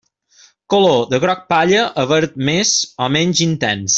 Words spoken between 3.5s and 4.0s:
intens.